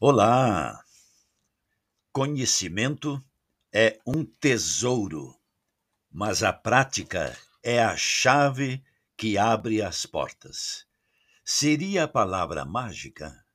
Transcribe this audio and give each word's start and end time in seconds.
Olá! 0.00 0.84
Conhecimento 2.12 3.24
é 3.72 4.00
um 4.04 4.24
tesouro, 4.24 5.38
mas 6.10 6.42
a 6.42 6.52
prática 6.52 7.38
é 7.62 7.82
a 7.82 7.96
chave 7.96 8.82
que 9.16 9.38
abre 9.38 9.80
as 9.80 10.04
portas. 10.04 10.84
Seria 11.44 12.04
a 12.04 12.08
palavra 12.08 12.64
mágica? 12.64 13.46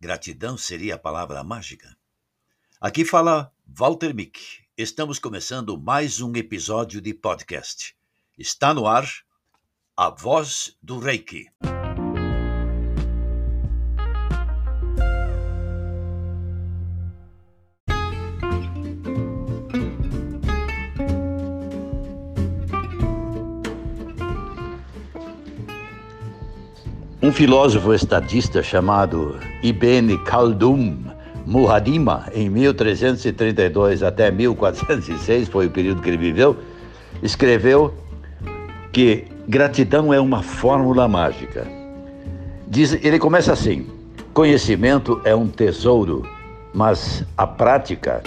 Gratidão 0.00 0.56
seria 0.56 0.94
a 0.94 0.98
palavra 0.98 1.42
mágica? 1.42 1.96
Aqui 2.80 3.04
fala 3.04 3.52
Walter 3.66 4.14
Mick. 4.14 4.64
Estamos 4.78 5.18
começando 5.18 5.76
mais 5.76 6.20
um 6.20 6.34
episódio 6.36 7.00
de 7.00 7.12
podcast. 7.12 7.96
Está 8.38 8.72
no 8.72 8.86
ar 8.86 9.10
a 9.96 10.08
voz 10.08 10.76
do 10.80 11.00
Reiki. 11.00 11.50
Um 27.22 27.32
filósofo 27.32 27.94
estadista 27.94 28.62
chamado 28.62 29.36
Ibn 29.62 30.18
Khaldun 30.18 30.98
Muhadima, 31.46 32.26
em 32.34 32.50
1332 32.50 34.02
até 34.02 34.30
1406, 34.30 35.48
foi 35.48 35.66
o 35.66 35.70
período 35.70 36.02
que 36.02 36.10
ele 36.10 36.18
viveu, 36.18 36.58
escreveu 37.22 37.94
que 38.92 39.24
gratidão 39.48 40.12
é 40.12 40.20
uma 40.20 40.42
fórmula 40.42 41.08
mágica. 41.08 41.66
Diz, 42.68 42.92
ele 43.02 43.18
começa 43.18 43.50
assim: 43.50 43.86
conhecimento 44.34 45.18
é 45.24 45.34
um 45.34 45.48
tesouro, 45.48 46.22
mas 46.74 47.24
a 47.34 47.46
prática 47.46 48.22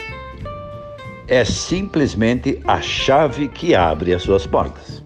é 1.27 1.45
simplesmente 1.45 2.59
a 2.65 2.81
chave 2.81 3.49
que 3.49 3.75
abre 3.75 4.15
as 4.15 4.23
suas 4.23 4.47
portas. 4.47 5.03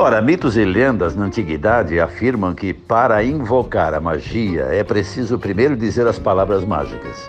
Ora, 0.00 0.22
mitos 0.22 0.56
e 0.56 0.64
lendas 0.64 1.16
na 1.16 1.24
antiguidade 1.24 1.98
afirmam 1.98 2.54
que 2.54 2.72
para 2.72 3.24
invocar 3.24 3.92
a 3.94 4.00
magia 4.00 4.68
é 4.70 4.84
preciso 4.84 5.40
primeiro 5.40 5.76
dizer 5.76 6.06
as 6.06 6.20
palavras 6.20 6.64
mágicas. 6.64 7.28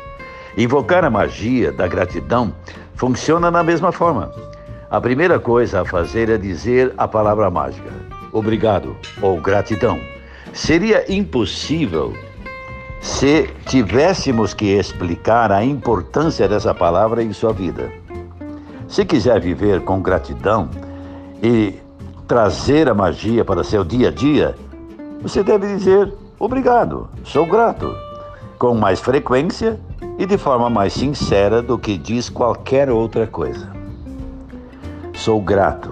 Invocar 0.56 1.04
a 1.04 1.10
magia 1.10 1.72
da 1.72 1.88
gratidão 1.88 2.54
funciona 2.94 3.52
da 3.52 3.64
mesma 3.64 3.92
forma. 3.92 4.32
A 4.88 5.02
primeira 5.02 5.40
coisa 5.40 5.82
a 5.82 5.86
fazer 5.86 6.30
é 6.30 6.38
dizer 6.38 6.94
a 6.96 7.08
palavra 7.08 7.50
mágica, 7.50 7.90
obrigado 8.32 8.96
ou 9.20 9.42
gratidão. 9.42 10.00
Seria 10.54 11.12
impossível 11.12 12.14
se 13.02 13.50
tivéssemos 13.66 14.54
que 14.54 14.78
explicar 14.78 15.52
a 15.52 15.66
importância 15.66 16.48
dessa 16.48 16.76
palavra 16.76 17.24
em 17.24 17.34
sua 17.34 17.52
vida. 17.52 17.92
Se 18.88 19.04
quiser 19.06 19.42
viver 19.42 19.82
com 19.82 20.04
gratidão 20.04 20.70
e 21.42 21.80
trazer 22.30 22.88
a 22.88 22.94
magia 22.94 23.44
para 23.44 23.64
seu 23.64 23.84
dia 23.84 24.10
a 24.10 24.12
dia, 24.12 24.56
você 25.20 25.42
deve 25.42 25.66
dizer 25.66 26.14
obrigado, 26.38 27.10
sou 27.24 27.44
grato, 27.44 27.92
com 28.60 28.76
mais 28.76 29.00
frequência 29.00 29.80
e 30.16 30.28
de 30.28 30.38
forma 30.38 30.70
mais 30.70 30.94
sincera 30.94 31.60
do 31.60 31.76
que 31.76 31.98
diz 31.98 32.30
qualquer 32.30 32.92
outra 32.92 33.26
coisa. 33.26 33.68
Sou 35.16 35.42
grato, 35.42 35.92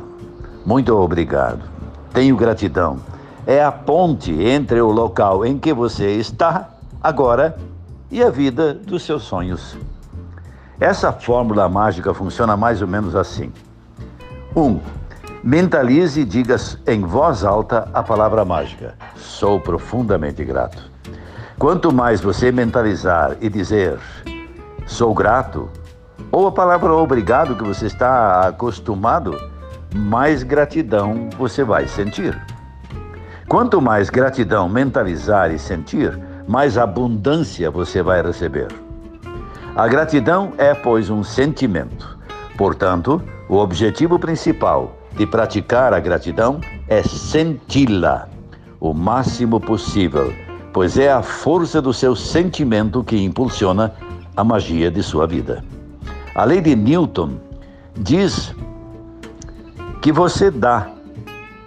muito 0.63 0.95
obrigado, 0.95 1.63
tenho 2.13 2.37
gratidão. 2.37 2.99
É 3.47 3.63
a 3.63 3.71
ponte 3.71 4.31
entre 4.31 4.79
o 4.79 4.91
local 4.91 5.43
em 5.43 5.57
que 5.57 5.73
você 5.73 6.17
está 6.17 6.69
agora 7.01 7.57
e 8.11 8.21
a 8.21 8.29
vida 8.29 8.75
dos 8.75 9.01
seus 9.01 9.23
sonhos. 9.23 9.75
Essa 10.79 11.11
fórmula 11.11 11.67
mágica 11.67 12.13
funciona 12.13 12.55
mais 12.55 12.79
ou 12.79 12.87
menos 12.87 13.15
assim. 13.15 13.51
1. 14.55 14.61
Um, 14.61 14.79
Mentalize 15.43 16.21
e 16.21 16.25
diga 16.25 16.55
em 16.87 17.01
voz 17.01 17.43
alta 17.43 17.87
a 17.93 18.01
palavra 18.01 18.43
mágica: 18.43 18.95
Sou 19.15 19.59
profundamente 19.59 20.43
grato. 20.43 20.91
Quanto 21.59 21.93
mais 21.93 22.21
você 22.21 22.51
mentalizar 22.51 23.37
e 23.39 23.49
dizer 23.49 23.99
sou 24.85 25.13
grato, 25.13 25.69
ou 26.31 26.47
a 26.47 26.51
palavra 26.51 26.93
obrigado 26.93 27.55
que 27.55 27.63
você 27.63 27.85
está 27.85 28.47
acostumado, 28.47 29.39
mais 29.93 30.43
gratidão 30.43 31.29
você 31.37 31.63
vai 31.63 31.87
sentir. 31.87 32.39
Quanto 33.47 33.81
mais 33.81 34.09
gratidão 34.09 34.67
mentalizar 34.67 35.51
e 35.51 35.59
sentir, 35.59 36.17
mais 36.47 36.77
abundância 36.77 37.69
você 37.69 38.01
vai 38.01 38.21
receber. 38.21 38.67
A 39.75 39.87
gratidão 39.87 40.53
é, 40.57 40.73
pois, 40.73 41.09
um 41.09 41.23
sentimento. 41.23 42.17
Portanto, 42.57 43.21
o 43.47 43.57
objetivo 43.57 44.17
principal 44.17 44.96
de 45.17 45.25
praticar 45.25 45.93
a 45.93 45.99
gratidão 45.99 46.61
é 46.87 47.01
senti-la 47.01 48.29
o 48.79 48.93
máximo 48.93 49.59
possível, 49.59 50.31
pois 50.71 50.97
é 50.97 51.11
a 51.11 51.23
força 51.23 51.81
do 51.81 51.91
seu 51.91 52.15
sentimento 52.15 53.03
que 53.03 53.17
impulsiona 53.21 53.93
a 54.35 54.43
magia 54.43 54.91
de 54.91 55.01
sua 55.01 55.25
vida. 55.25 55.63
A 56.35 56.43
lei 56.43 56.61
de 56.61 56.75
Newton 56.75 57.39
diz 57.97 58.55
que 60.01 60.11
você 60.11 60.51
dá. 60.51 60.87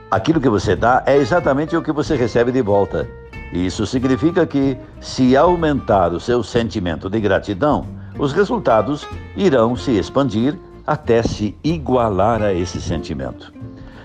Aquilo 0.09 0.41
que 0.41 0.49
você 0.49 0.77
dá 0.77 1.03
é 1.05 1.17
exatamente 1.17 1.77
o 1.77 1.83
que 1.83 1.91
você 1.91 2.15
recebe 2.15 2.53
de 2.53 2.63
volta. 2.63 3.09
Isso 3.53 3.85
significa 3.85 4.47
que, 4.47 4.79
se 5.01 5.37
aumentar 5.37 6.13
o 6.13 6.21
seu 6.21 6.45
sentimento 6.45 7.11
de 7.11 7.19
gratidão, 7.19 7.85
os 8.17 8.33
resultados 8.33 9.07
irão 9.37 9.75
se 9.75 9.99
expandir 9.99 10.57
até 10.91 11.23
se 11.23 11.57
igualar 11.63 12.43
a 12.43 12.53
esse 12.53 12.81
sentimento. 12.81 13.53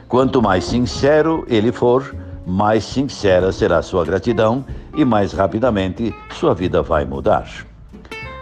Quanto 0.08 0.40
mais 0.40 0.66
sincero 0.66 1.44
ele 1.48 1.72
for, 1.72 2.16
mais 2.46 2.84
sincera 2.84 3.52
será 3.52 3.82
sua 3.82 4.06
gratidão 4.06 4.64
e 4.96 5.04
mais 5.04 5.34
rapidamente 5.34 6.14
sua 6.36 6.54
vida 6.54 6.84
vai 6.84 7.04
mudar. 7.04 7.48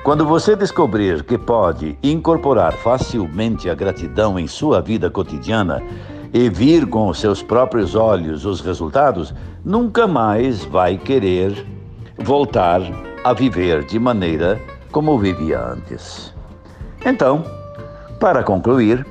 Quando 0.04 0.26
você 0.26 0.58
descobrir 0.58 1.24
que 1.24 1.38
pode 1.38 1.98
incorporar 2.04 2.74
facilmente 2.74 3.70
a 3.70 3.74
gratidão 3.74 4.38
em 4.38 4.46
sua 4.46 4.82
vida 4.82 5.10
cotidiana 5.10 5.82
e 6.34 6.50
vir 6.50 6.86
com 6.86 7.08
os 7.08 7.22
seus 7.22 7.42
próprios 7.42 7.96
olhos 7.96 8.46
os 8.46 8.60
resultados, 8.60 9.34
nunca 9.64 10.06
mais 10.06 10.66
vai 10.66 10.98
querer 10.98 11.66
voltar 12.18 12.82
a 13.24 13.32
viver 13.32 13.86
de 13.86 13.98
maneira 13.98 14.62
como 14.92 15.18
vivia 15.18 15.62
antes. 15.66 16.34
Então, 17.06 17.63
para 18.24 18.42
concluir, 18.42 19.06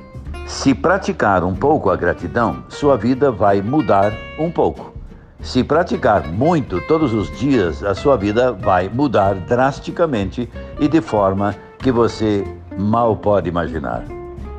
se 0.47 0.75
praticar 0.75 1.45
um 1.45 1.55
pouco 1.55 1.91
a 1.91 1.97
gratidão, 1.97 2.65
sua 2.71 2.97
vida 2.97 3.31
vai 3.31 3.61
mudar 3.61 4.11
um 4.39 4.51
pouco. 4.51 4.95
Se 5.39 5.63
praticar 5.63 6.27
muito 6.27 6.81
todos 6.89 7.13
os 7.13 7.31
dias, 7.39 7.85
a 7.85 7.95
sua 7.95 8.17
vida 8.17 8.55
vai 8.55 8.89
mudar 8.89 9.35
drasticamente 9.35 10.49
e 10.81 10.89
de 10.89 11.03
forma 11.03 11.55
que 11.79 11.93
você 11.93 12.43
mal 12.79 13.15
pode 13.15 13.51
imaginar. 13.51 14.03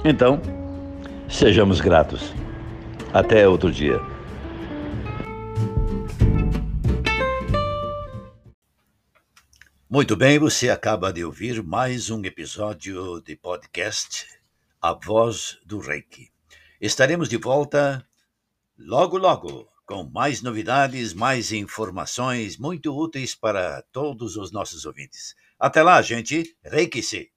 Então, 0.06 0.40
sejamos 1.28 1.81
gratos. 1.81 2.31
Até 3.12 3.50
outro 3.50 3.72
dia. 3.72 4.00
Muito 9.90 10.16
bem, 10.16 10.38
você 10.38 10.70
acaba 10.70 11.12
de 11.12 11.25
ouvir 11.25 11.64
mais 11.64 12.12
um 12.12 12.24
episódio 12.24 13.20
de 13.25 13.35
podcast 13.35 14.42
a 14.83 14.91
voz 14.91 15.57
do 15.66 15.79
Reiki. 15.79 16.29
Estaremos 16.81 17.29
de 17.29 17.38
volta 17.38 18.05
logo, 18.77 19.17
logo, 19.17 19.69
com 19.85 20.03
mais 20.03 20.41
novidades, 20.41 21.13
mais 21.13 21.53
informações 21.53 22.57
muito 22.57 22.93
úteis 22.93 23.33
para 23.33 23.81
todos 23.93 24.35
os 24.35 24.52
nossos 24.52 24.85
ouvintes. 24.85 25.35
Até 25.58 25.81
lá, 25.81 26.02
gente. 26.02 26.58
Reiki-se! 26.61 27.33